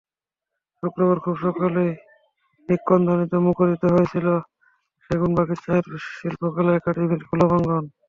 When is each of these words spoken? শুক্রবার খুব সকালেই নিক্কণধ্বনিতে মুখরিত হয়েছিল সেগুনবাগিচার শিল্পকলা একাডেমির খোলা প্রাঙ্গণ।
শুক্রবার 0.83 1.17
খুব 1.25 1.35
সকালেই 1.45 1.91
নিক্কণধ্বনিতে 2.69 3.37
মুখরিত 3.47 3.83
হয়েছিল 3.93 4.27
সেগুনবাগিচার 5.05 5.83
শিল্পকলা 6.09 6.71
একাডেমির 6.75 7.21
খোলা 7.27 7.45
প্রাঙ্গণ। 7.49 7.85